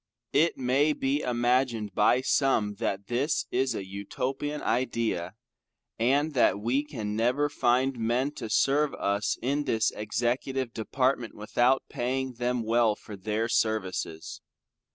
It 0.33 0.57
may 0.57 0.93
be 0.93 1.19
imagined 1.21 1.93
by 1.93 2.21
some 2.21 2.73
that 2.79 3.05
this 3.05 3.45
is 3.51 3.75
an 3.75 3.85
Utopian 3.85 4.63
Idea, 4.63 5.35
and 5.99 6.33
that 6.33 6.59
we 6.59 6.83
can 6.83 7.15
never 7.15 7.49
find 7.49 7.99
men 7.99 8.31
to 8.31 8.49
serve 8.49 8.95
us 8.95 9.37
in 9.43 9.65
the 9.65 9.79
Executive 9.95 10.73
department, 10.73 11.35
without 11.35 11.83
paying 11.87 12.33
them 12.33 12.63
well 12.63 12.95
for 12.95 13.15
their 13.15 13.47
services. 13.47 14.41